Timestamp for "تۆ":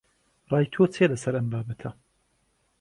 0.73-0.81